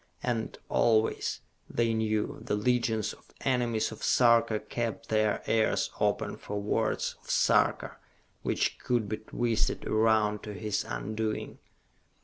And 0.23 0.57
always, 0.67 1.41
they 1.69 1.93
knew, 1.93 2.39
the 2.41 2.55
legions 2.55 3.13
of 3.13 3.31
enemies 3.41 3.91
of 3.91 4.01
Sarka 4.03 4.59
kept 4.59 5.09
their 5.09 5.43
ears 5.47 5.91
open 5.99 6.37
for 6.37 6.59
words 6.59 7.17
of 7.21 7.29
Sarka 7.29 7.97
which 8.41 8.79
could 8.79 9.07
be 9.07 9.17
twisted 9.17 9.85
around 9.85 10.41
to 10.41 10.55
his 10.55 10.83
undoing. 10.83 11.59